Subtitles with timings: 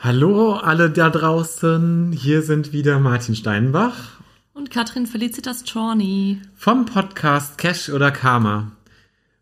[0.00, 4.18] Hallo alle da draußen, hier sind wieder Martin Steinbach
[4.68, 6.42] Und Katrin Felicitas Chorny.
[6.54, 8.70] vom Podcast Cash oder Karma.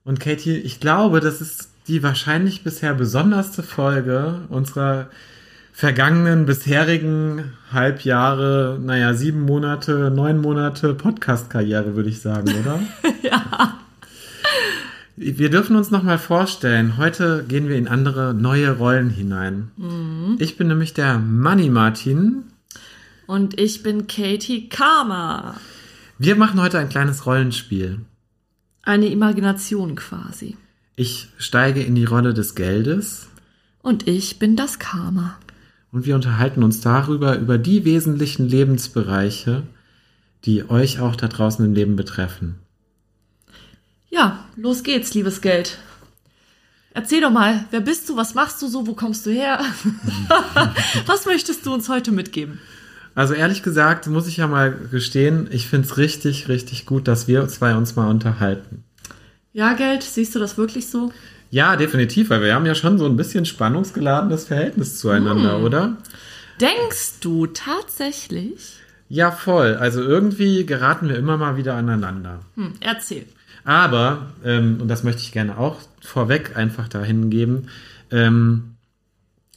[0.04, 5.08] Und Katie, ich glaube, das ist die wahrscheinlich bisher besonderste Folge unserer
[5.72, 12.78] vergangenen bisherigen Halbjahre, naja, sieben Monate, neun Monate Podcast-Karriere, würde ich sagen, oder?
[13.22, 13.78] Ja.
[15.16, 19.72] Wir dürfen uns nochmal vorstellen, heute gehen wir in andere neue Rollen hinein.
[20.38, 22.44] Ich bin nämlich der Money Martin.
[23.26, 25.60] Und ich bin Katie Karma.
[26.18, 28.00] Wir machen heute ein kleines Rollenspiel.
[28.82, 30.56] Eine Imagination quasi.
[30.94, 33.28] Ich steige in die Rolle des Geldes
[33.82, 35.38] Und ich bin das Karma.
[35.92, 39.62] und wir unterhalten uns darüber, über die wesentlichen Lebensbereiche,
[40.44, 42.56] die euch auch da draußen im Leben betreffen.
[44.08, 45.78] Ja, los geht's, liebes Geld.
[46.94, 49.60] Erzähl doch mal, wer bist du, was machst du so, wo kommst du her?
[51.06, 52.58] was möchtest du uns heute mitgeben?
[53.16, 57.26] Also ehrlich gesagt, muss ich ja mal gestehen, ich finde es richtig, richtig gut, dass
[57.26, 58.84] wir zwei uns mal unterhalten.
[59.54, 61.10] Ja, Geld, siehst du das wirklich so?
[61.50, 65.96] Ja, definitiv, weil wir haben ja schon so ein bisschen spannungsgeladenes Verhältnis zueinander, oder?
[66.60, 68.80] Denkst du tatsächlich?
[69.08, 69.76] Ja, voll.
[69.76, 72.40] Also irgendwie geraten wir immer mal wieder aneinander.
[72.56, 73.24] Hm, erzähl.
[73.64, 77.68] Aber, ähm, und das möchte ich gerne auch vorweg einfach dahin geben,
[78.10, 78.75] ähm,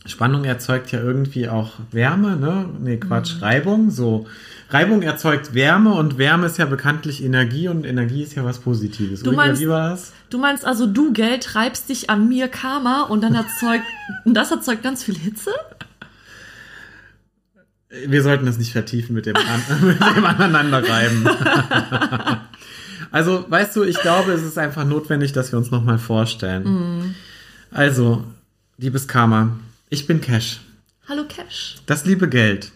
[0.05, 2.65] Spannung erzeugt ja irgendwie auch Wärme, ne?
[2.79, 3.43] Nee, Quatsch, Mhm.
[3.43, 3.91] Reibung.
[3.91, 4.27] So,
[4.69, 9.23] Reibung erzeugt Wärme und Wärme ist ja bekanntlich Energie und Energie ist ja was Positives.
[9.23, 10.13] Du meinst- das?
[10.29, 13.83] Du meinst also, du Geld reibst dich an mir Karma und dann erzeugt,
[14.25, 15.51] und das erzeugt ganz viel Hitze?
[18.07, 21.27] Wir sollten es nicht vertiefen mit dem, an mit dem Aneinanderreiben.
[23.11, 27.15] also, weißt du, ich glaube, es ist einfach notwendig, dass wir uns nochmal vorstellen.
[27.71, 28.23] Also,
[28.77, 29.57] liebes Karma,
[29.89, 30.61] ich bin Cash.
[31.07, 31.77] Hallo Cash.
[31.85, 32.71] Das liebe Geld.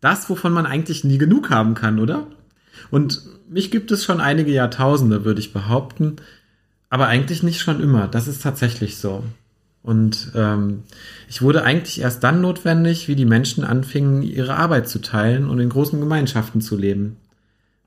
[0.00, 2.26] Das, wovon man eigentlich nie genug haben kann, oder?
[2.90, 6.16] Und mich gibt es schon einige Jahrtausende, würde ich behaupten.
[6.88, 8.08] Aber eigentlich nicht schon immer.
[8.08, 9.22] Das ist tatsächlich so.
[9.82, 10.84] Und ähm,
[11.28, 15.58] ich wurde eigentlich erst dann notwendig, wie die Menschen anfingen, ihre Arbeit zu teilen und
[15.58, 17.16] in großen Gemeinschaften zu leben.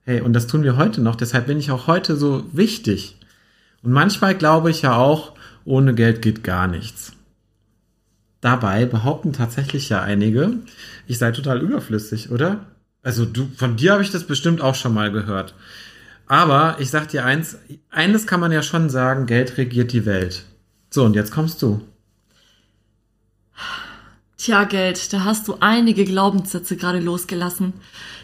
[0.03, 1.15] Hey, und das tun wir heute noch.
[1.15, 3.17] Deshalb bin ich auch heute so wichtig.
[3.81, 7.13] Und manchmal glaube ich ja auch, ohne Geld geht gar nichts.
[8.45, 10.59] Dabei behaupten tatsächlich ja einige,
[11.07, 12.67] ich sei total überflüssig, oder?
[13.01, 15.55] Also du, von dir habe ich das bestimmt auch schon mal gehört.
[16.27, 17.57] Aber ich sag dir eins,
[17.89, 20.45] eines kann man ja schon sagen, Geld regiert die Welt.
[20.91, 21.81] So, und jetzt kommst du.
[24.37, 27.73] Tja, Geld, da hast du einige Glaubenssätze gerade losgelassen.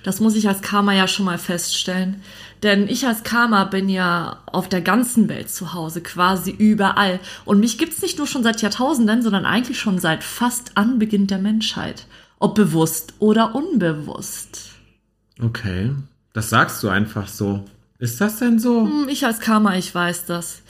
[0.03, 2.21] Das muss ich als Karma ja schon mal feststellen.
[2.63, 7.19] Denn ich als Karma bin ja auf der ganzen Welt zu Hause, quasi überall.
[7.45, 11.39] Und mich gibt's nicht nur schon seit Jahrtausenden, sondern eigentlich schon seit fast Anbeginn der
[11.39, 12.05] Menschheit.
[12.39, 14.71] Ob bewusst oder unbewusst.
[15.41, 15.91] Okay,
[16.33, 17.63] das sagst du einfach so.
[17.99, 18.81] Ist das denn so?
[18.81, 20.61] Hm, Ich als Karma, ich weiß das.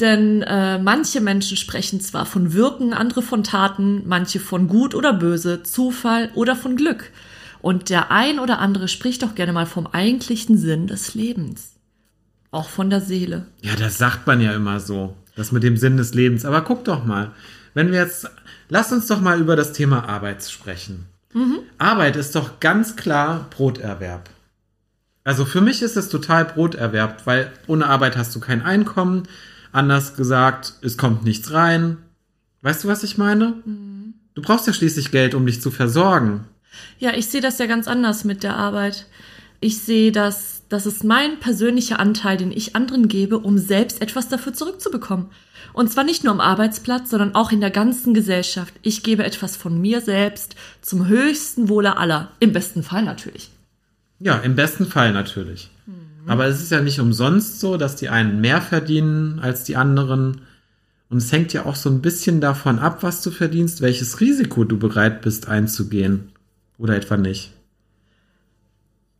[0.00, 5.12] Denn äh, manche Menschen sprechen zwar von Wirken, andere von Taten, manche von Gut oder
[5.12, 7.10] Böse, Zufall oder von Glück.
[7.60, 11.72] Und der ein oder andere spricht auch gerne mal vom eigentlichen Sinn des Lebens.
[12.50, 13.46] Auch von der Seele.
[13.62, 15.16] Ja, das sagt man ja immer so.
[15.36, 16.44] Das mit dem Sinn des Lebens.
[16.44, 17.32] Aber guck doch mal.
[17.72, 18.28] Wenn wir jetzt,
[18.68, 21.06] lass uns doch mal über das Thema Arbeit sprechen.
[21.78, 24.30] Arbeit ist doch ganz klar Broterwerb.
[25.24, 29.24] Also für mich ist es total Broterwerb, weil ohne Arbeit hast du kein Einkommen.
[29.74, 31.96] Anders gesagt, es kommt nichts rein.
[32.62, 33.54] Weißt du, was ich meine?
[34.34, 36.44] Du brauchst ja schließlich Geld, um dich zu versorgen.
[37.00, 39.06] Ja, ich sehe das ja ganz anders mit der Arbeit.
[39.58, 44.28] Ich sehe das, das ist mein persönlicher Anteil, den ich anderen gebe, um selbst etwas
[44.28, 45.26] dafür zurückzubekommen.
[45.72, 48.74] Und zwar nicht nur am Arbeitsplatz, sondern auch in der ganzen Gesellschaft.
[48.82, 52.30] Ich gebe etwas von mir selbst zum höchsten Wohle aller.
[52.38, 53.50] Im besten Fall natürlich.
[54.20, 55.68] Ja, im besten Fall natürlich.
[56.26, 60.42] Aber es ist ja nicht umsonst so, dass die einen mehr verdienen als die anderen.
[61.10, 64.64] Und es hängt ja auch so ein bisschen davon ab, was du verdienst, welches Risiko
[64.64, 66.32] du bereit bist einzugehen.
[66.78, 67.52] Oder etwa nicht.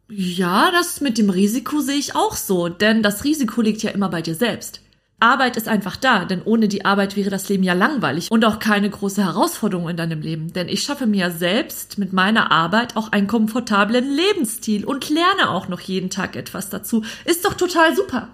[0.09, 4.09] Ja, das mit dem Risiko sehe ich auch so, denn das Risiko liegt ja immer
[4.09, 4.81] bei dir selbst.
[5.20, 8.58] Arbeit ist einfach da, denn ohne die Arbeit wäre das Leben ja langweilig und auch
[8.58, 10.52] keine große Herausforderung in deinem Leben.
[10.52, 15.69] Denn ich schaffe mir selbst mit meiner Arbeit auch einen komfortablen Lebensstil und lerne auch
[15.69, 17.05] noch jeden Tag etwas dazu.
[17.25, 18.28] Ist doch total super.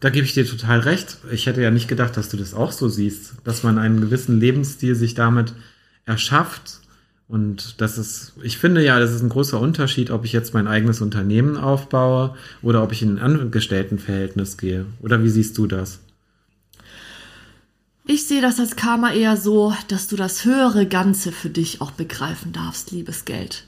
[0.00, 1.18] Da gebe ich dir total recht.
[1.32, 4.40] Ich hätte ja nicht gedacht, dass du das auch so siehst, dass man einen gewissen
[4.40, 5.54] Lebensstil sich damit
[6.04, 6.80] erschafft.
[7.28, 10.68] Und das ist, ich finde ja, das ist ein großer Unterschied, ob ich jetzt mein
[10.68, 14.86] eigenes Unternehmen aufbaue oder ob ich in ein Angestelltenverhältnis gehe.
[15.00, 16.00] Oder wie siehst du das?
[18.08, 21.90] Ich sehe das als Karma eher so, dass du das höhere Ganze für dich auch
[21.90, 23.64] begreifen darfst, liebes Geld.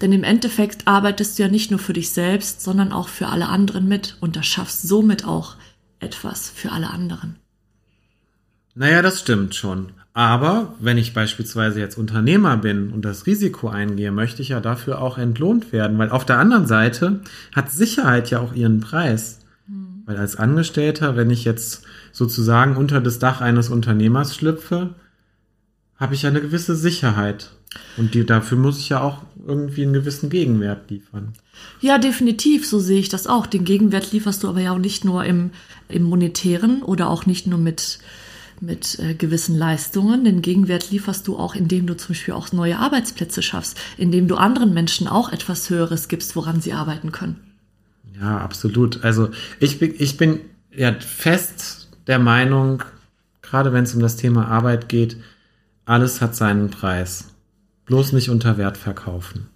[0.00, 3.48] Denn im Endeffekt arbeitest du ja nicht nur für dich selbst, sondern auch für alle
[3.48, 5.56] anderen mit und erschaffst somit auch
[6.00, 7.36] etwas für alle anderen.
[8.74, 9.92] Naja, das stimmt schon.
[10.16, 15.02] Aber wenn ich beispielsweise jetzt Unternehmer bin und das Risiko eingehe, möchte ich ja dafür
[15.02, 17.20] auch entlohnt werden, weil auf der anderen Seite
[17.52, 19.40] hat Sicherheit ja auch ihren Preis.
[19.66, 20.04] Hm.
[20.06, 21.82] Weil als Angestellter, wenn ich jetzt
[22.12, 24.94] sozusagen unter das Dach eines Unternehmers schlüpfe,
[25.96, 27.50] habe ich ja eine gewisse Sicherheit.
[27.96, 31.32] Und die, dafür muss ich ja auch irgendwie einen gewissen Gegenwert liefern.
[31.80, 33.46] Ja, definitiv, so sehe ich das auch.
[33.46, 35.50] Den Gegenwert lieferst du aber ja auch nicht nur im,
[35.88, 37.98] im monetären oder auch nicht nur mit,
[38.60, 40.24] mit äh, gewissen Leistungen.
[40.24, 44.36] Den Gegenwert lieferst du auch, indem du zum Beispiel auch neue Arbeitsplätze schaffst, indem du
[44.36, 47.40] anderen Menschen auch etwas Höheres gibst, woran sie arbeiten können.
[48.20, 49.04] Ja, absolut.
[49.04, 49.30] Also
[49.60, 50.40] ich bin, ich bin
[50.74, 52.82] ja fest der Meinung,
[53.42, 55.16] gerade wenn es um das Thema Arbeit geht,
[55.84, 57.34] alles hat seinen Preis.
[57.86, 59.48] Bloß nicht unter Wert verkaufen.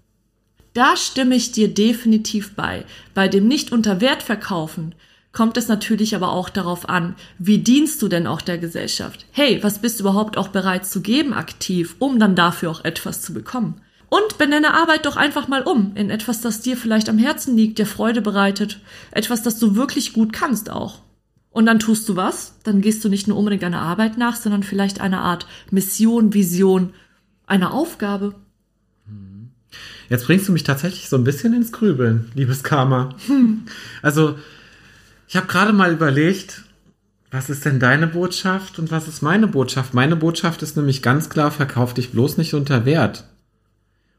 [0.74, 2.84] Da stimme ich dir definitiv bei.
[3.14, 4.94] Bei dem nicht unter Wert verkaufen
[5.32, 9.26] kommt es natürlich aber auch darauf an, wie dienst du denn auch der Gesellschaft?
[9.30, 13.22] Hey, was bist du überhaupt auch bereit zu geben aktiv, um dann dafür auch etwas
[13.22, 13.80] zu bekommen?
[14.08, 17.78] Und benenne Arbeit doch einfach mal um in etwas, das dir vielleicht am Herzen liegt,
[17.78, 18.80] dir Freude bereitet,
[19.10, 21.02] etwas, das du wirklich gut kannst auch.
[21.50, 24.62] Und dann tust du was, dann gehst du nicht nur unbedingt einer Arbeit nach, sondern
[24.62, 26.94] vielleicht einer Art Mission, Vision,
[27.46, 28.34] einer Aufgabe.
[30.08, 33.14] Jetzt bringst du mich tatsächlich so ein bisschen ins Grübeln, liebes Karma.
[33.26, 33.64] Hm.
[34.02, 34.36] Also,
[35.28, 36.64] ich habe gerade mal überlegt,
[37.30, 39.92] was ist denn deine Botschaft und was ist meine Botschaft?
[39.92, 43.24] Meine Botschaft ist nämlich ganz klar, verkauf dich bloß nicht unter Wert.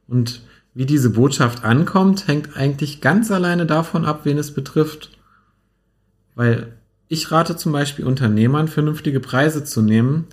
[0.07, 0.43] Und
[0.75, 5.09] wie diese Botschaft ankommt, hängt eigentlich ganz alleine davon ab, wen es betrifft.
[6.35, 6.73] Weil
[7.07, 10.27] ich rate zum Beispiel Unternehmern, vernünftige Preise zu nehmen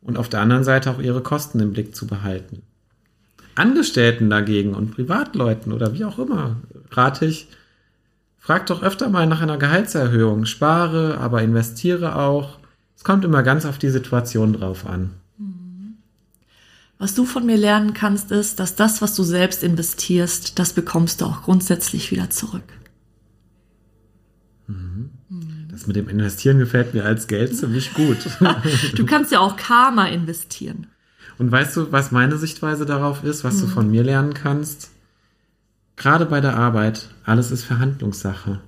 [0.00, 2.62] und auf der anderen Seite auch ihre Kosten im Blick zu behalten.
[3.56, 6.56] Angestellten dagegen und Privatleuten oder wie auch immer
[6.90, 7.48] rate ich,
[8.44, 10.44] frag doch öfter mal nach einer Gehaltserhöhung.
[10.44, 12.58] Spare, aber investiere auch.
[12.94, 15.12] Es kommt immer ganz auf die Situation drauf an.
[16.98, 21.20] Was du von mir lernen kannst, ist, dass das, was du selbst investierst, das bekommst
[21.20, 22.62] du auch grundsätzlich wieder zurück.
[24.66, 25.10] Mhm.
[25.70, 28.18] Das mit dem Investieren gefällt mir als Geld ziemlich gut.
[28.94, 30.86] du kannst ja auch Karma investieren.
[31.38, 33.60] Und weißt du, was meine Sichtweise darauf ist, was mhm.
[33.60, 34.90] du von mir lernen kannst?
[35.96, 38.60] Gerade bei der Arbeit, alles ist Verhandlungssache.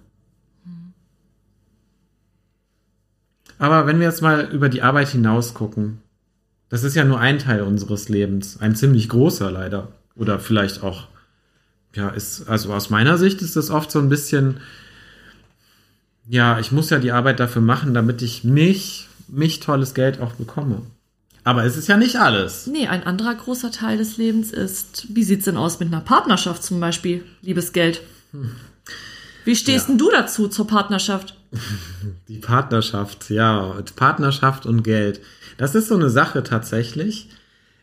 [3.59, 6.03] Aber wenn wir jetzt mal über die Arbeit hinaus gucken,
[6.69, 9.89] das ist ja nur ein Teil unseres Lebens, ein ziemlich großer leider.
[10.15, 11.09] Oder vielleicht auch,
[11.95, 14.61] ja, ist, also aus meiner Sicht ist das oft so ein bisschen,
[16.29, 20.33] ja, ich muss ja die Arbeit dafür machen, damit ich mich, mich tolles Geld auch
[20.33, 20.83] bekomme.
[21.47, 22.67] Aber es ist ja nicht alles.
[22.67, 26.65] Nee, ein anderer großer Teil des Lebens ist, wie sieht's denn aus mit einer Partnerschaft
[26.65, 28.01] zum Beispiel, liebes Geld?
[29.45, 29.93] Wie stehst ja.
[29.93, 31.39] denn du dazu zur Partnerschaft?
[32.29, 35.21] Die Partnerschaft, ja, Partnerschaft und Geld.
[35.57, 37.29] Das ist so eine Sache tatsächlich.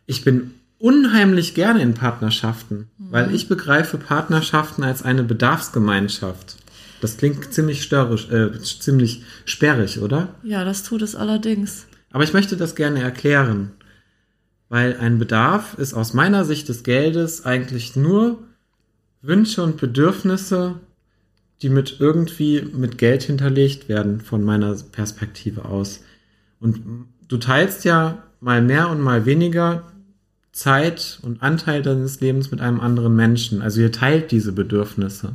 [0.08, 3.12] Ich bin unheimlich gerne in Partnerschaften, mhm.
[3.12, 6.58] weil ich begreife Partnerschaften als eine Bedarfsgemeinschaft.
[7.00, 10.36] Das klingt ziemlich störrisch, äh, ziemlich sperrig, oder?
[10.44, 11.88] Ja, das tut es allerdings.
[12.14, 13.72] Aber ich möchte das gerne erklären,
[14.70, 18.38] weil ein Bedarf ist aus meiner Sicht des Geldes eigentlich nur
[19.22, 20.76] Wünsche und Bedürfnisse,
[21.62, 26.02] die mit irgendwie mit Geld hinterlegt werden von meiner Perspektive aus.
[26.60, 29.92] Und du teilst ja mal mehr und mal weniger
[30.52, 33.62] Zeit und Anteil deines Lebens mit einem anderen Menschen.
[33.62, 35.34] Also ihr teilt diese Bedürfnisse.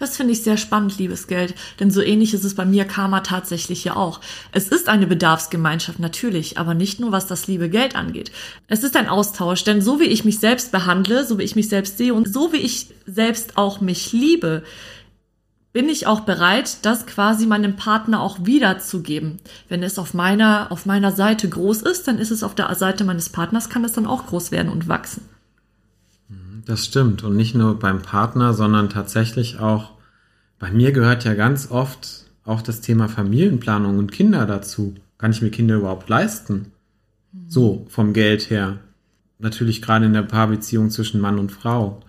[0.00, 3.20] Das finde ich sehr spannend, liebes Geld, denn so ähnlich ist es bei mir Karma
[3.20, 4.20] tatsächlich ja auch.
[4.50, 8.32] Es ist eine Bedarfsgemeinschaft natürlich, aber nicht nur was das liebe Geld angeht.
[8.66, 11.68] Es ist ein Austausch, denn so wie ich mich selbst behandle, so wie ich mich
[11.68, 14.62] selbst sehe und so wie ich selbst auch mich liebe,
[15.74, 19.38] bin ich auch bereit, das quasi meinem Partner auch wiederzugeben.
[19.68, 23.04] Wenn es auf meiner, auf meiner Seite groß ist, dann ist es auf der Seite
[23.04, 25.28] meines Partners, kann es dann auch groß werden und wachsen.
[26.70, 27.24] Das stimmt.
[27.24, 29.90] Und nicht nur beim Partner, sondern tatsächlich auch,
[30.60, 34.94] bei mir gehört ja ganz oft auch das Thema Familienplanung und Kinder dazu.
[35.18, 36.70] Kann ich mir Kinder überhaupt leisten?
[37.48, 38.78] So, vom Geld her.
[39.40, 42.04] Natürlich gerade in der Paarbeziehung zwischen Mann und Frau.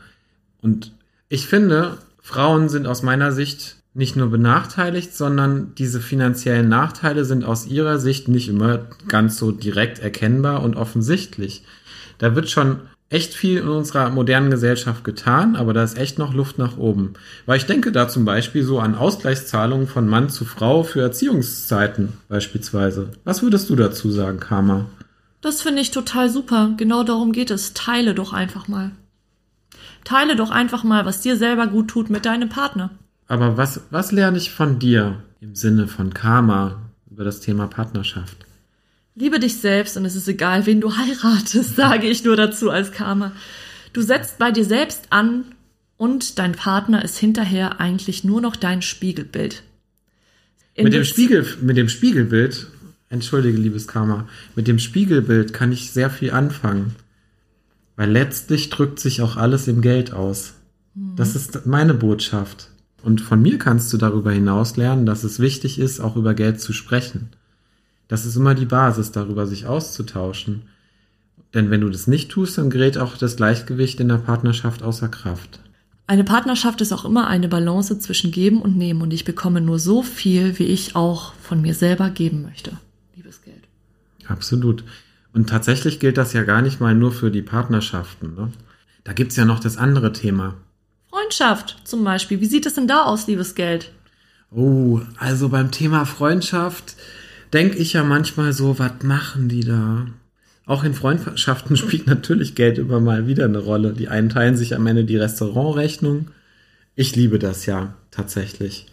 [0.62, 0.94] Und
[1.28, 7.46] ich finde, Frauen sind aus meiner Sicht nicht nur benachteiligt, sondern diese finanziellen Nachteile sind
[7.46, 11.64] aus ihrer Sicht nicht immer ganz so direkt erkennbar und offensichtlich.
[12.20, 16.34] Da wird schon echt viel in unserer modernen Gesellschaft getan, aber da ist echt noch
[16.34, 17.14] Luft nach oben.
[17.46, 22.14] Weil ich denke da zum Beispiel so an Ausgleichszahlungen von Mann zu Frau für Erziehungszeiten
[22.30, 23.12] beispielsweise.
[23.26, 24.86] Was würdest du dazu sagen, Karma?
[25.42, 26.72] Das finde ich total super.
[26.78, 27.74] Genau darum geht es.
[27.74, 28.92] Teile doch einfach mal.
[30.06, 32.92] Teile doch einfach mal, was dir selber gut tut mit deinem Partner.
[33.28, 38.46] Aber was, was lerne ich von dir im Sinne von Karma über das Thema Partnerschaft?
[39.16, 42.92] Liebe dich selbst und es ist egal, wen du heiratest, sage ich nur dazu als
[42.92, 43.34] Karma.
[43.94, 45.46] Du setzt bei dir selbst an
[45.98, 49.64] und dein Partner ist hinterher eigentlich nur noch dein Spiegelbild.
[50.74, 52.68] In Mit dem, Spiegel, mit dem Spiegelbild,
[53.10, 56.96] entschuldige, liebes Karma, mit dem Spiegelbild kann ich sehr viel anfangen.
[57.98, 60.54] Weil letztlich drückt sich auch alles im Geld aus.
[61.16, 62.70] Das ist meine Botschaft.
[63.04, 66.62] Und von mir kannst du darüber hinaus lernen, dass es wichtig ist, auch über Geld
[66.62, 67.30] zu sprechen.
[68.12, 70.64] Das ist immer die Basis, darüber sich auszutauschen.
[71.54, 75.08] Denn wenn du das nicht tust, dann gerät auch das Gleichgewicht in der Partnerschaft außer
[75.08, 75.62] Kraft.
[76.08, 79.80] Eine Partnerschaft ist auch immer eine Balance zwischen Geben und Nehmen und ich bekomme nur
[79.80, 82.74] so viel, wie ich auch von mir selber geben möchte.
[83.16, 83.64] Liebes Geld.
[84.28, 84.84] Absolut.
[85.34, 88.36] Und tatsächlich gilt das ja gar nicht mal nur für die Partnerschaften.
[88.36, 88.52] Ne?
[89.06, 90.56] Da gibt's ja noch das andere Thema.
[91.10, 92.42] Freundschaft zum Beispiel.
[92.42, 93.94] Wie sieht es denn da aus, liebes Geld?
[94.54, 96.98] Oh, also beim Thema Freundschaft
[97.54, 100.08] denke ich ja manchmal so, was machen die da?
[100.66, 103.94] Auch in Freundschaften spielt natürlich Geld immer mal wieder eine Rolle.
[103.94, 106.28] Die einen teilen sich am Ende die Restaurantrechnung.
[106.96, 108.88] Ich liebe das ja tatsächlich.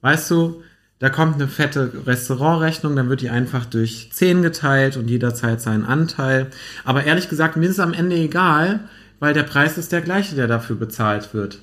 [0.00, 0.62] Weißt du,
[0.98, 5.60] da kommt eine fette Restaurantrechnung, dann wird die einfach durch 10 geteilt und jeder zahlt
[5.60, 6.48] seinen Anteil.
[6.84, 8.80] Aber ehrlich gesagt, mir ist es am Ende egal,
[9.18, 11.58] weil der Preis ist der gleiche, der dafür bezahlt wird.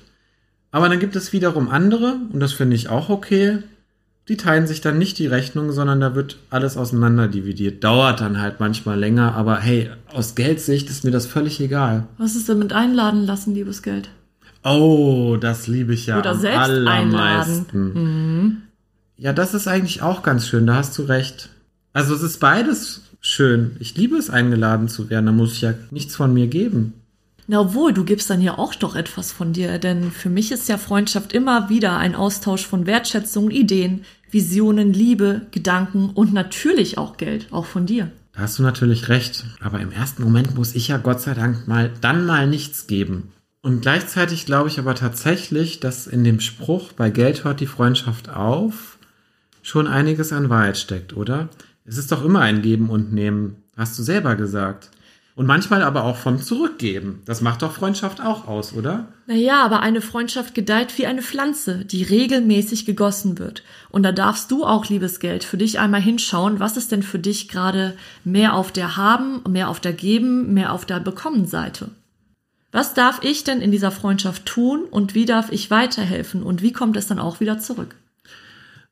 [0.70, 3.58] Aber dann gibt es wiederum andere, und das finde ich auch okay,
[4.28, 7.82] die teilen sich dann nicht die Rechnung, sondern da wird alles auseinander dividiert.
[7.82, 12.06] Dauert dann halt manchmal länger, aber hey, aus Geldsicht ist mir das völlig egal.
[12.18, 14.10] Was ist denn mit einladen lassen, liebes Geld?
[14.64, 18.62] Oh, das liebe ich ja Oder am selbst allermeisten.
[19.16, 21.48] Ja, das ist eigentlich auch ganz schön, da hast du recht.
[21.92, 23.76] Also es ist beides schön.
[23.80, 26.94] Ich liebe es, eingeladen zu werden, da muss ich ja nichts von mir geben.
[27.48, 30.68] Na, obwohl, du gibst dann ja auch doch etwas von dir, denn für mich ist
[30.68, 37.16] ja Freundschaft immer wieder ein Austausch von Wertschätzung, Ideen, Visionen, Liebe, Gedanken und natürlich auch
[37.16, 38.10] Geld, auch von dir.
[38.32, 39.44] Da hast du natürlich recht.
[39.60, 43.32] Aber im ersten Moment muss ich ja Gott sei Dank mal dann mal nichts geben.
[43.60, 48.28] Und gleichzeitig glaube ich aber tatsächlich, dass in dem Spruch bei Geld hört die Freundschaft
[48.30, 48.98] auf
[49.62, 51.48] schon einiges an Wahrheit steckt, oder?
[51.84, 54.90] Es ist doch immer ein Geben und Nehmen, hast du selber gesagt.
[55.34, 57.22] Und manchmal aber auch vom Zurückgeben.
[57.24, 59.08] Das macht doch Freundschaft auch aus, oder?
[59.26, 63.62] Naja, aber eine Freundschaft gedeiht wie eine Pflanze, die regelmäßig gegossen wird.
[63.90, 67.18] Und da darfst du auch, liebes Geld, für dich einmal hinschauen, was ist denn für
[67.18, 71.88] dich gerade mehr auf der Haben, mehr auf der Geben, mehr auf der Bekommen-Seite.
[72.70, 76.72] Was darf ich denn in dieser Freundschaft tun und wie darf ich weiterhelfen und wie
[76.72, 77.96] kommt es dann auch wieder zurück?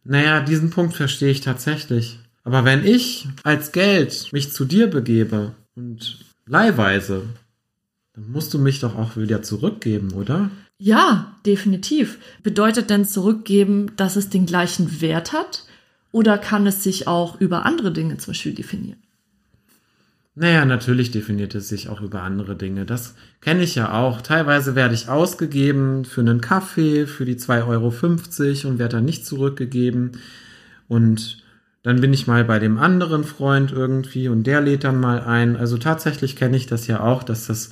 [0.04, 2.18] Naja, diesen Punkt verstehe ich tatsächlich.
[2.44, 7.22] Aber wenn ich als Geld mich zu dir begebe und leihweise,
[8.14, 10.50] dann musst du mich doch auch wieder zurückgeben, oder?
[10.78, 12.18] Ja, definitiv.
[12.42, 15.64] Bedeutet denn zurückgeben, dass es den gleichen Wert hat?
[16.12, 18.98] Oder kann es sich auch über andere Dinge zum Beispiel definieren?
[20.34, 22.86] Naja, natürlich definiert es sich auch über andere Dinge.
[22.86, 24.22] Das kenne ich ja auch.
[24.22, 29.26] Teilweise werde ich ausgegeben für einen Kaffee, für die 2,50 Euro und werde dann nicht
[29.26, 30.12] zurückgegeben.
[30.88, 31.39] Und
[31.82, 35.56] dann bin ich mal bei dem anderen Freund irgendwie und der lädt dann mal ein.
[35.56, 37.70] Also tatsächlich kenne ich das ja auch, dass das,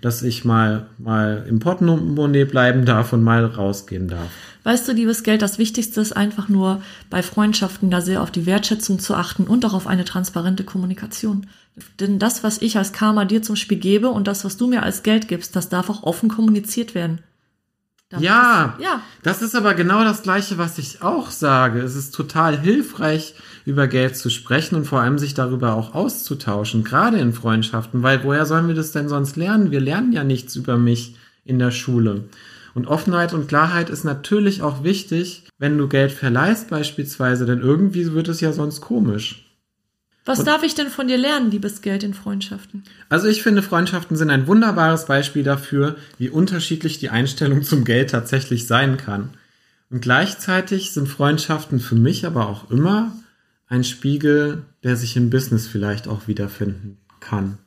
[0.00, 4.28] dass ich mal, mal im Portemonnaie bleiben darf und mal rausgehen darf.
[4.64, 8.44] Weißt du, liebes Geld, das Wichtigste ist einfach nur bei Freundschaften da sehr auf die
[8.46, 11.46] Wertschätzung zu achten und auch auf eine transparente Kommunikation.
[12.00, 14.82] Denn das, was ich als Karma dir zum Spiel gebe und das, was du mir
[14.82, 17.20] als Geld gibst, das darf auch offen kommuniziert werden.
[18.10, 19.00] Damit Ja, es- ja.
[19.22, 21.80] das ist aber genau das Gleiche, was ich auch sage.
[21.80, 23.34] Es ist total hilfreich,
[23.68, 28.24] über Geld zu sprechen und vor allem sich darüber auch auszutauschen, gerade in Freundschaften, weil
[28.24, 29.70] woher sollen wir das denn sonst lernen?
[29.70, 32.24] Wir lernen ja nichts über mich in der Schule.
[32.74, 38.12] Und Offenheit und Klarheit ist natürlich auch wichtig, wenn du Geld verleihst beispielsweise, denn irgendwie
[38.12, 39.44] wird es ja sonst komisch.
[40.24, 42.84] Was darf ich denn von dir lernen, liebes Geld in Freundschaften?
[43.08, 48.10] Also ich finde, Freundschaften sind ein wunderbares Beispiel dafür, wie unterschiedlich die Einstellung zum Geld
[48.10, 49.30] tatsächlich sein kann.
[49.90, 53.12] Und gleichzeitig sind Freundschaften für mich aber auch immer
[53.68, 57.58] ein Spiegel, der sich im Business vielleicht auch wiederfinden kann.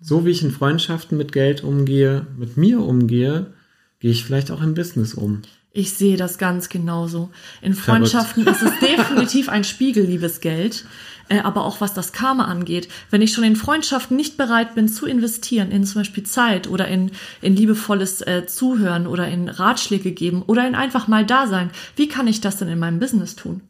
[0.00, 3.54] So wie ich in Freundschaften mit Geld umgehe, mit mir umgehe,
[4.00, 5.42] gehe ich vielleicht auch im Business um.
[5.76, 7.30] Ich sehe das ganz genauso.
[7.60, 10.86] In Freundschaften ist es definitiv ein Spiegel, liebes Geld.
[11.28, 12.88] Äh, aber auch was das Karma angeht.
[13.10, 16.86] Wenn ich schon in Freundschaften nicht bereit bin zu investieren, in zum Beispiel Zeit oder
[16.86, 21.70] in, in liebevolles äh, Zuhören oder in Ratschläge geben oder in einfach mal da sein,
[21.96, 23.62] wie kann ich das denn in meinem Business tun?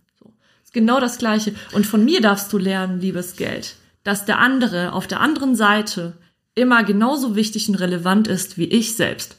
[0.74, 1.54] Genau das Gleiche.
[1.72, 6.12] Und von mir darfst du lernen, liebes Geld, dass der andere auf der anderen Seite
[6.54, 9.36] immer genauso wichtig und relevant ist wie ich selbst.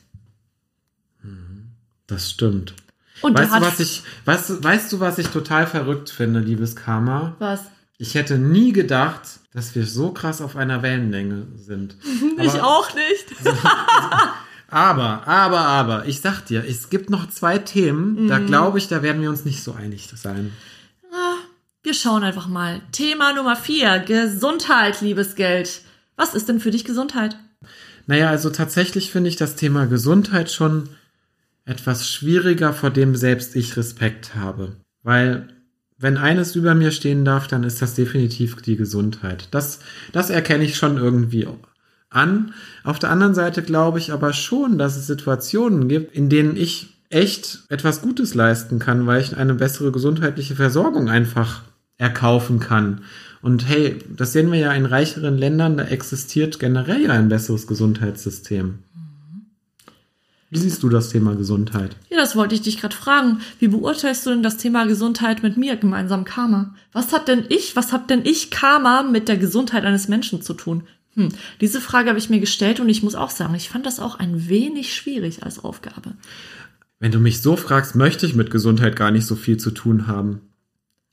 [2.07, 2.73] Das stimmt.
[3.21, 7.35] Und weißt du, was ich, weißt, weißt du, was ich total verrückt finde, liebes Karma?
[7.39, 7.61] Was?
[7.97, 9.21] Ich hätte nie gedacht,
[9.53, 11.95] dass wir so krass auf einer Wellenlänge sind.
[12.39, 13.25] Ich Aber- auch nicht.
[14.67, 18.47] Aber, aber, aber, ich sag dir, es gibt noch zwei Themen, da Mhm.
[18.47, 20.51] glaube ich, da werden wir uns nicht so einig sein.
[21.85, 22.81] Wir schauen einfach mal.
[22.91, 23.99] Thema Nummer vier.
[23.99, 25.81] Gesundheit, liebes Geld.
[26.15, 27.37] Was ist denn für dich Gesundheit?
[28.07, 30.89] Naja, also tatsächlich finde ich das Thema Gesundheit schon
[31.63, 34.77] etwas schwieriger, vor dem selbst ich Respekt habe.
[35.03, 35.47] Weil,
[35.99, 39.49] wenn eines über mir stehen darf, dann ist das definitiv die Gesundheit.
[39.51, 39.77] Das,
[40.11, 41.47] das erkenne ich schon irgendwie
[42.09, 42.55] an.
[42.83, 46.95] Auf der anderen Seite glaube ich aber schon, dass es Situationen gibt, in denen ich
[47.11, 51.61] echt etwas Gutes leisten kann, weil ich eine bessere gesundheitliche Versorgung einfach
[51.97, 53.01] erkaufen kann.
[53.41, 57.67] Und hey, das sehen wir ja in reicheren Ländern, da existiert generell ja ein besseres
[57.67, 58.79] Gesundheitssystem.
[60.49, 61.95] Wie siehst du das Thema Gesundheit?
[62.09, 63.41] Ja, das wollte ich dich gerade fragen.
[63.59, 66.75] Wie beurteilst du denn das Thema Gesundheit mit mir, gemeinsam Karma?
[66.91, 70.53] Was hat denn ich, was hat denn ich Karma mit der Gesundheit eines Menschen zu
[70.53, 70.83] tun?
[71.15, 71.29] Hm,
[71.61, 74.19] diese Frage habe ich mir gestellt und ich muss auch sagen, ich fand das auch
[74.19, 76.13] ein wenig schwierig als Aufgabe.
[76.99, 80.07] Wenn du mich so fragst, möchte ich mit Gesundheit gar nicht so viel zu tun
[80.07, 80.41] haben.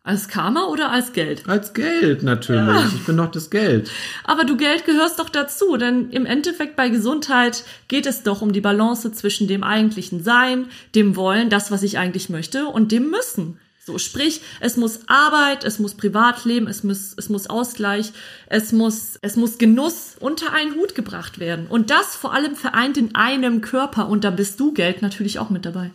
[0.05, 1.49] Als Karma oder als Geld?
[1.49, 2.93] Als Geld natürlich.
[2.95, 3.89] Ich bin doch das Geld.
[4.25, 8.53] Aber du Geld gehörst doch dazu, denn im Endeffekt bei Gesundheit geht es doch um
[8.53, 10.67] die Balance zwischen dem eigentlichen Sein,
[10.97, 13.61] dem Wollen, das, was ich eigentlich möchte, und dem Müssen.
[13.85, 18.13] So, sprich, es muss Arbeit, es muss Privatleben, es muss, es muss Ausgleich,
[18.47, 21.69] es muss, es muss Genuss unter einen Hut gebracht werden.
[21.69, 24.09] Und das vor allem vereint in einem Körper.
[24.09, 25.93] Und da bist du Geld natürlich auch mit dabei.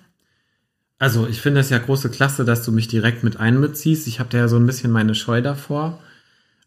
[0.99, 4.07] Also, ich finde es ja große Klasse, dass du mich direkt mit einbeziehst.
[4.07, 5.99] Ich habe da ja so ein bisschen meine Scheu davor.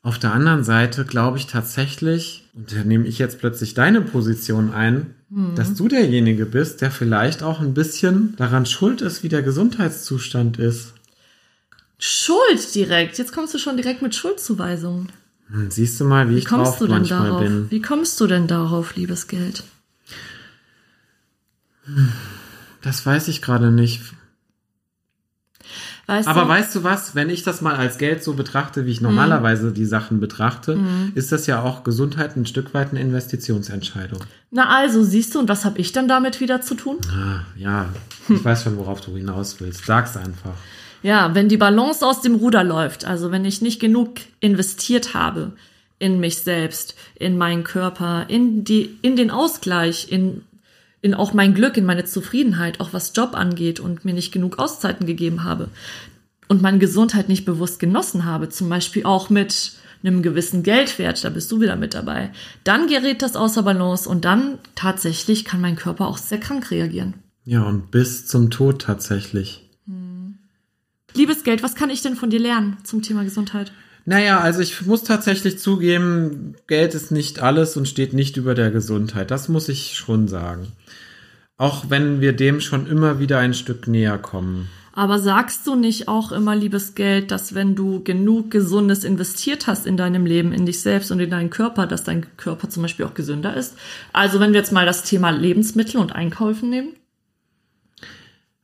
[0.03, 4.73] Auf der anderen Seite glaube ich tatsächlich, und da nehme ich jetzt plötzlich deine Position
[4.73, 5.15] ein,
[5.57, 10.59] dass du derjenige bist, der vielleicht auch ein bisschen daran schuld ist, wie der Gesundheitszustand
[10.59, 10.95] ist.
[11.99, 13.19] Schuld direkt.
[13.19, 15.13] Jetzt kommst du schon direkt mit Schuldzuweisungen.
[15.51, 17.43] Hm, Siehst du mal, wie, Wie ich drauf kommst du denn manchmal darauf?
[17.43, 17.71] bin.
[17.71, 19.65] Wie kommst du denn darauf, liebes Geld?
[22.83, 24.01] Das weiß ich gerade nicht.
[26.11, 28.91] Weißt Aber du, weißt du was, wenn ich das mal als Geld so betrachte, wie
[28.91, 30.77] ich normalerweise die Sachen betrachte,
[31.15, 34.19] ist das ja auch Gesundheit ein Stück weit eine Investitionsentscheidung.
[34.51, 36.97] na also, siehst du, und was habe ich dann damit wieder zu tun?
[37.13, 37.91] Ah, ja,
[38.29, 39.87] ich weiß schon, worauf du hinaus willst.
[39.87, 40.55] Sag's einfach.
[41.05, 45.53] Ja, wenn die Balance aus dem Ruder läuft, also wenn ich nicht genug investiert habe
[46.01, 50.43] in mich selbst, in meinen Körper, in die, in den Ausgleich, in,
[51.03, 54.59] in auch mein Glück, in meine Zufriedenheit, auch was Job angeht und mir nicht genug
[54.59, 55.69] Auszeiten gegeben habe
[56.49, 61.31] und meine Gesundheit nicht bewusst genossen habe, zum Beispiel auch mit einem gewissen Geldwert, da
[61.31, 62.31] bist du wieder mit dabei,
[62.65, 67.15] dann gerät das außer Balance und dann tatsächlich kann mein Körper auch sehr krank reagieren.
[67.45, 69.69] Ja, und bis zum Tod tatsächlich.
[71.15, 73.73] Liebes Geld, was kann ich denn von dir lernen zum Thema Gesundheit?
[74.07, 78.71] Naja, also ich muss tatsächlich zugeben, Geld ist nicht alles und steht nicht über der
[78.71, 79.31] Gesundheit.
[79.31, 80.73] Das muss ich schon sagen.
[81.61, 84.71] Auch wenn wir dem schon immer wieder ein Stück näher kommen.
[84.95, 89.87] Aber sagst du nicht auch immer, liebes Geld, dass wenn du genug Gesundes investiert hast
[89.87, 93.05] in deinem Leben, in dich selbst und in deinen Körper, dass dein Körper zum Beispiel
[93.05, 93.75] auch gesünder ist?
[94.15, 96.95] Also wenn wir jetzt mal das Thema Lebensmittel und Einkaufen nehmen.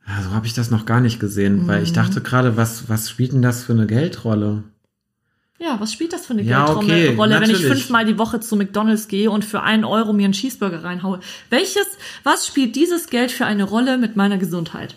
[0.07, 3.11] Ja, so habe ich das noch gar nicht gesehen, weil ich dachte gerade, was, was
[3.11, 4.63] spielt denn das für eine Geldrolle?
[5.59, 7.79] Ja, was spielt das für eine Ja, okay, Rolle, wenn ich natürlich.
[7.79, 11.19] fünfmal die Woche zu McDonalds gehe und für einen Euro mir einen Cheeseburger reinhaue?
[11.49, 11.87] Welches,
[12.23, 14.95] was spielt dieses Geld für eine Rolle mit meiner Gesundheit?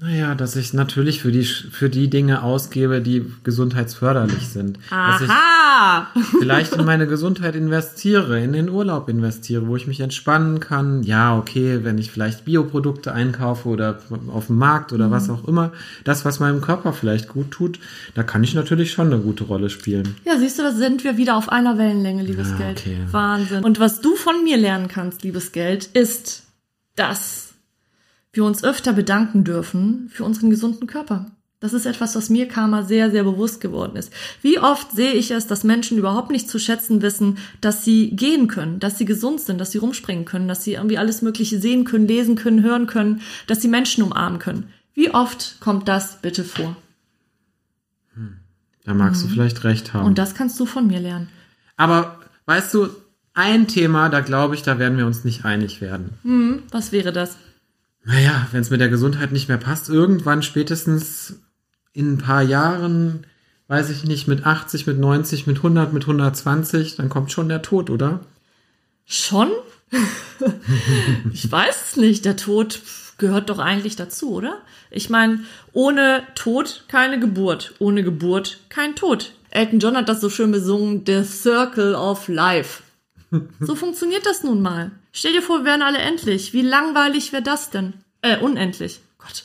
[0.00, 4.78] Naja, dass ich natürlich für die, für die Dinge ausgebe, die gesundheitsförderlich sind.
[4.90, 6.06] Dass ich Aha!
[6.38, 11.02] vielleicht in meine Gesundheit investiere, in den Urlaub investiere, wo ich mich entspannen kann.
[11.02, 15.72] Ja, okay, wenn ich vielleicht Bioprodukte einkaufe oder auf dem Markt oder was auch immer,
[16.04, 17.80] das, was meinem Körper vielleicht gut tut,
[18.14, 20.14] da kann ich natürlich schon eine gute Rolle spielen.
[20.24, 22.80] Ja, siehst du, da sind wir wieder auf einer Wellenlänge, liebes Ja, Geld.
[22.80, 22.98] okay.
[23.10, 23.64] Wahnsinn.
[23.64, 26.44] Und was du von mir lernen kannst, liebes Geld, ist,
[26.94, 27.47] dass
[28.32, 31.30] wir uns öfter bedanken dürfen für unseren gesunden Körper.
[31.60, 34.12] Das ist etwas, was mir Karma sehr, sehr bewusst geworden ist.
[34.42, 38.46] Wie oft sehe ich es, dass Menschen überhaupt nicht zu schätzen wissen, dass sie gehen
[38.46, 41.84] können, dass sie gesund sind, dass sie rumspringen können, dass sie irgendwie alles Mögliche sehen
[41.84, 44.68] können, lesen können, hören können, dass sie Menschen umarmen können.
[44.94, 46.76] Wie oft kommt das bitte vor?
[48.84, 50.02] Da magst du vielleicht recht haben.
[50.02, 50.06] Mhm.
[50.06, 51.28] Und das kannst du von mir lernen.
[51.76, 52.88] Aber weißt du,
[53.34, 56.14] ein Thema, da glaube ich, da werden wir uns nicht einig werden.
[56.22, 57.36] Hm, was wäre das?
[58.04, 61.40] Naja, wenn es mit der Gesundheit nicht mehr passt, irgendwann spätestens
[61.92, 63.26] in ein paar Jahren,
[63.66, 67.62] weiß ich nicht, mit 80, mit 90, mit 100, mit 120, dann kommt schon der
[67.62, 68.20] Tod, oder?
[69.04, 69.50] Schon?
[71.32, 72.24] ich weiß es nicht.
[72.24, 72.80] Der Tod
[73.18, 74.62] gehört doch eigentlich dazu, oder?
[74.90, 75.40] Ich meine,
[75.72, 79.32] ohne Tod keine Geburt, ohne Geburt kein Tod.
[79.50, 82.82] Elton John hat das so schön besungen, The Circle of Life.
[83.60, 84.90] So funktioniert das nun mal.
[85.12, 86.52] Stell dir vor, wir wären alle endlich.
[86.52, 87.94] Wie langweilig wäre das denn?
[88.22, 89.00] Äh, unendlich.
[89.18, 89.44] Gott.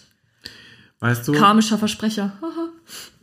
[1.00, 2.34] Weißt du, Karmischer Versprecher.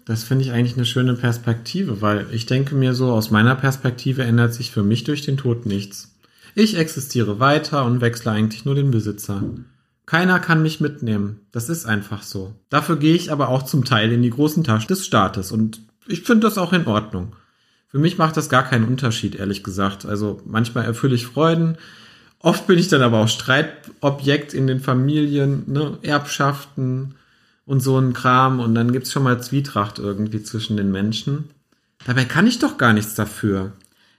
[0.05, 4.23] Das finde ich eigentlich eine schöne Perspektive, weil ich denke mir so, aus meiner Perspektive
[4.23, 6.15] ändert sich für mich durch den Tod nichts.
[6.55, 9.43] Ich existiere weiter und wechsle eigentlich nur den Besitzer.
[10.07, 11.41] Keiner kann mich mitnehmen.
[11.53, 12.53] Das ist einfach so.
[12.69, 16.23] Dafür gehe ich aber auch zum Teil in die großen Taschen des Staates und ich
[16.23, 17.37] finde das auch in Ordnung.
[17.91, 20.07] Für mich macht das gar keinen Unterschied, ehrlich gesagt.
[20.07, 21.77] Also manchmal erfülle ich Freuden.
[22.39, 25.99] Oft bin ich dann aber auch Streitobjekt in den Familien, ne?
[26.03, 27.17] Erbschaften
[27.67, 28.61] und so ein Kram.
[28.61, 31.51] Und dann gibt's schon mal Zwietracht irgendwie zwischen den Menschen.
[32.07, 33.73] Dabei kann ich doch gar nichts dafür.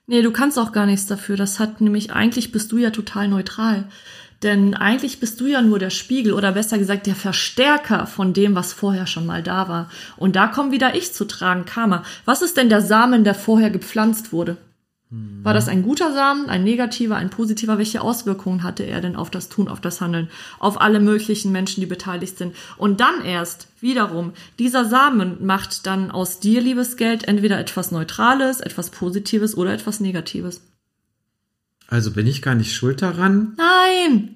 [0.05, 1.37] Nee, du kannst auch gar nichts dafür.
[1.37, 3.87] Das hat nämlich, eigentlich bist du ja total neutral.
[4.43, 8.55] Denn eigentlich bist du ja nur der Spiegel oder besser gesagt der Verstärker von dem,
[8.55, 9.89] was vorher schon mal da war.
[10.17, 12.03] Und da kommt wieder ich zu tragen, Karma.
[12.25, 14.57] Was ist denn der Samen, der vorher gepflanzt wurde?
[15.43, 17.77] War das ein guter Samen, ein negativer, ein positiver?
[17.77, 21.81] Welche Auswirkungen hatte er denn auf das Tun, auf das Handeln, auf alle möglichen Menschen,
[21.81, 22.55] die beteiligt sind?
[22.77, 28.61] Und dann erst, wiederum, dieser Samen macht dann aus dir, liebes Geld, entweder etwas Neutrales,
[28.61, 30.61] etwas Positives oder etwas Negatives.
[31.91, 33.53] Also bin ich gar nicht schuld daran?
[33.57, 34.35] Nein!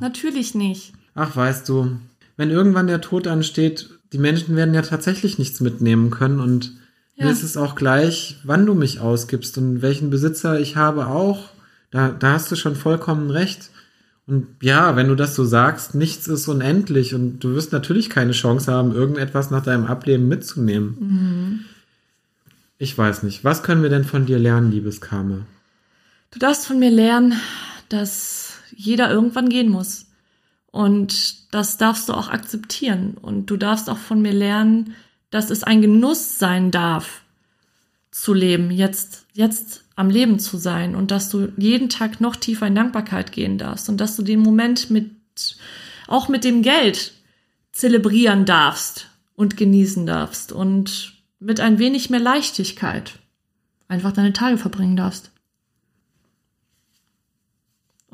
[0.00, 0.92] Natürlich nicht.
[1.16, 1.96] Ach, weißt du,
[2.36, 6.72] wenn irgendwann der Tod ansteht, die Menschen werden ja tatsächlich nichts mitnehmen können und
[7.16, 7.26] Ja.
[7.26, 11.48] mir ist es auch gleich, wann du mich ausgibst und welchen Besitzer ich habe auch.
[11.90, 13.70] Da, da hast du schon vollkommen recht.
[14.28, 18.32] Und ja, wenn du das so sagst, nichts ist unendlich und du wirst natürlich keine
[18.32, 21.64] Chance haben, irgendetwas nach deinem Ableben mitzunehmen.
[22.78, 23.42] Ich weiß nicht.
[23.44, 25.46] Was können wir denn von dir lernen, liebes Karma?
[26.36, 27.40] Du darfst von mir lernen,
[27.88, 30.04] dass jeder irgendwann gehen muss.
[30.70, 33.16] Und das darfst du auch akzeptieren.
[33.16, 34.94] Und du darfst auch von mir lernen,
[35.30, 37.22] dass es ein Genuss sein darf,
[38.10, 42.66] zu leben, jetzt, jetzt am Leben zu sein und dass du jeden Tag noch tiefer
[42.66, 45.10] in Dankbarkeit gehen darfst und dass du den Moment mit,
[46.06, 47.14] auch mit dem Geld
[47.72, 53.20] zelebrieren darfst und genießen darfst und mit ein wenig mehr Leichtigkeit
[53.88, 55.30] einfach deine Tage verbringen darfst.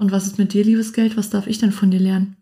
[0.03, 1.17] Und was ist mit dir, liebes Geld?
[1.17, 2.37] Was darf ich denn von dir lernen?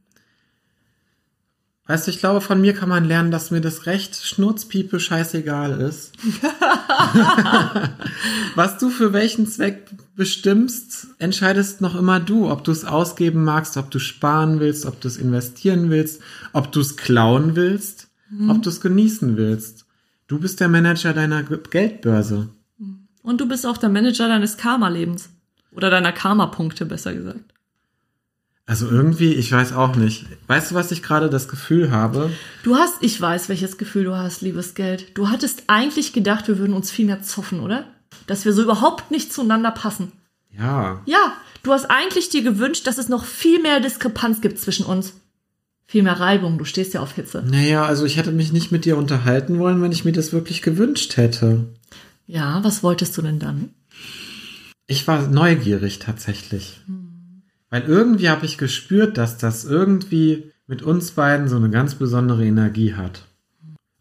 [1.87, 5.79] Weißt du, ich glaube, von mir kann man lernen, dass mir das Recht Schnurzpiepe scheißegal
[5.81, 6.13] ist.
[8.55, 12.51] Was du für welchen Zweck bestimmst, entscheidest noch immer du.
[12.51, 16.21] Ob du es ausgeben magst, ob du sparen willst, ob du es investieren willst,
[16.53, 18.09] ob du es klauen willst,
[18.49, 19.85] ob du es genießen willst.
[20.29, 22.49] Du bist der Manager deiner Ge- Geldbörse.
[23.23, 25.29] Und du bist auch der Manager deines Karma-Lebens.
[25.73, 27.41] Oder deiner Karma-Punkte, besser gesagt.
[28.67, 30.27] Also irgendwie, ich weiß auch nicht.
[30.47, 32.31] Weißt du, was ich gerade das Gefühl habe?
[32.63, 35.19] Du hast, ich weiß, welches Gefühl du hast, liebes Geld.
[35.19, 37.85] Du hattest eigentlich gedacht, wir würden uns viel mehr zoffen, oder?
[38.29, 40.13] Dass wir so überhaupt nicht zueinander passen.
[40.57, 41.03] Ja.
[41.05, 41.33] Ja,
[41.65, 45.15] du hast eigentlich dir gewünscht, dass es noch viel mehr Diskrepanz gibt zwischen uns.
[45.89, 47.43] Viel mehr Reibung, du stehst ja auf Hitze.
[47.45, 50.63] Naja, also ich hätte mich nicht mit dir unterhalten wollen, wenn ich mir das wirklich
[50.63, 51.65] gewünscht hätte.
[52.29, 53.71] Ja, was wolltest du denn dann?
[54.91, 56.81] Ich war neugierig tatsächlich.
[57.71, 62.45] Weil irgendwie habe ich gespürt, dass das irgendwie mit uns beiden so eine ganz besondere
[62.45, 63.23] Energie hat.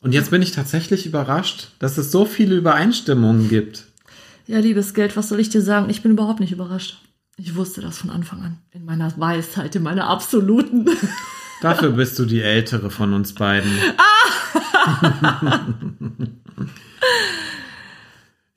[0.02, 3.86] Und jetzt bin ich tatsächlich überrascht, dass es so viele Übereinstimmungen gibt.
[4.47, 5.91] Ja, liebes Geld, was soll ich dir sagen?
[5.91, 6.97] Ich bin überhaupt nicht überrascht.
[7.38, 8.58] Ich wusste das von Anfang an.
[8.71, 10.89] In meiner Weisheit, in meiner absoluten.
[11.62, 13.71] Dafür bist du die ältere von uns beiden.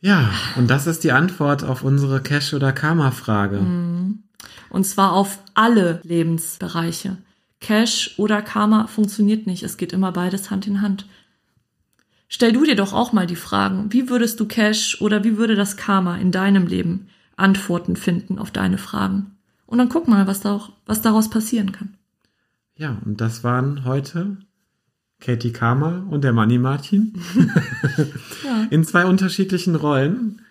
[0.02, 3.58] ja, und das ist die Antwort auf unsere Cash- oder Karma-Frage.
[4.68, 7.18] Und zwar auf alle Lebensbereiche.
[7.60, 9.62] Cash oder Karma funktioniert nicht.
[9.62, 11.06] Es geht immer beides Hand in Hand.
[12.28, 15.54] Stell du dir doch auch mal die Fragen, wie würdest du Cash oder wie würde
[15.54, 19.36] das Karma in deinem Leben Antworten finden auf deine Fragen?
[19.66, 21.94] Und dann guck mal, was, da auch, was daraus passieren kann.
[22.74, 24.38] Ja, und das waren heute
[25.24, 27.14] Katie Kramer und der Manni Martin
[28.44, 28.66] Ja.
[28.70, 30.42] in zwei unterschiedlichen Rollen.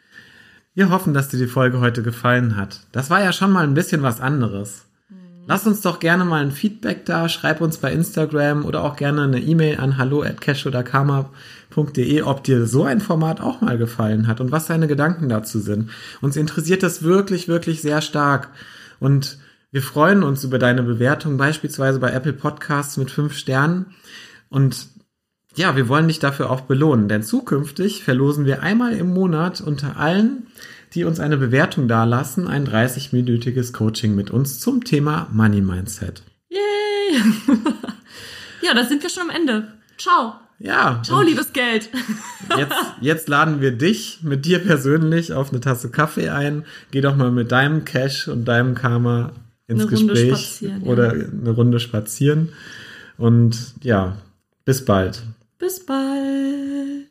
[0.73, 2.81] Wir hoffen, dass dir die Folge heute gefallen hat.
[2.91, 4.86] Das war ja schon mal ein bisschen was anderes.
[5.47, 9.23] Lass uns doch gerne mal ein Feedback da, schreib uns bei Instagram oder auch gerne
[9.23, 14.39] eine E-Mail an hallo at cashoderkarma.de, ob dir so ein Format auch mal gefallen hat
[14.39, 15.89] und was deine Gedanken dazu sind.
[16.21, 18.49] Uns interessiert das wirklich, wirklich sehr stark.
[18.99, 19.39] Und
[19.71, 23.88] wir freuen uns über deine Bewertung, beispielsweise bei Apple Podcasts mit fünf Sternen.
[24.51, 24.87] Und
[25.55, 29.97] ja, wir wollen dich dafür auch belohnen, denn zukünftig verlosen wir einmal im Monat unter
[29.97, 30.47] allen,
[30.93, 36.21] die uns eine Bewertung dalassen, ein 30-minütiges Coaching mit uns zum Thema Money Mindset.
[36.49, 37.21] Yay!
[38.61, 39.73] ja, da sind wir schon am Ende.
[39.97, 40.35] Ciao.
[40.59, 41.89] Ja, Ciao, liebes Geld.
[42.57, 46.65] jetzt, jetzt laden wir dich mit dir persönlich auf eine Tasse Kaffee ein.
[46.91, 49.31] Geh doch mal mit deinem Cash und deinem Karma
[49.67, 50.91] ins Eine Runde Gespräch spazieren, ja.
[50.91, 52.49] oder eine Runde spazieren.
[53.17, 54.17] Und ja,
[54.65, 55.24] bis bald.
[55.58, 57.08] Bis bald.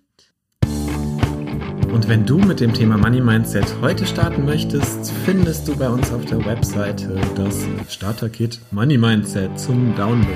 [1.93, 6.13] Und wenn du mit dem Thema Money Mindset heute starten möchtest, findest du bei uns
[6.13, 10.29] auf der Webseite das Starter-Kit Money Mindset zum Download,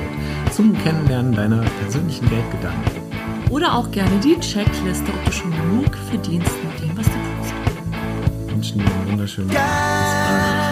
[0.51, 3.03] zum Kennenlernen deiner persönlichen Geldgedanken.
[3.51, 7.55] Oder auch gerne die Checkliste, ob du schon genug verdienst mit dem, was du tust.
[8.49, 9.63] Ich wünsche dir einen wunderschönen Tag.
[9.63, 10.64] Bis bald.